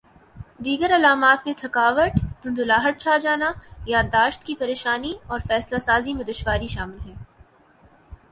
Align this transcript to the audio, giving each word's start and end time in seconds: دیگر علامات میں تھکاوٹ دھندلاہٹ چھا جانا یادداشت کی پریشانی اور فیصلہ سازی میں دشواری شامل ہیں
دیگر 0.65 0.95
علامات 0.95 1.45
میں 1.45 1.53
تھکاوٹ 1.57 2.15
دھندلاہٹ 2.43 2.99
چھا 2.99 3.17
جانا 3.17 3.51
یادداشت 3.85 4.43
کی 4.43 4.55
پریشانی 4.59 5.13
اور 5.27 5.39
فیصلہ 5.47 5.79
سازی 5.79 6.13
میں 6.13 6.23
دشواری 6.23 6.67
شامل 6.67 6.99
ہیں 6.99 7.15